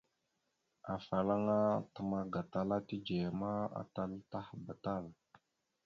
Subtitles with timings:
[0.93, 1.59] Afalaŋa
[1.93, 3.51] təmak gatala tidzeya ma,
[3.81, 5.05] atal taɗəba tal.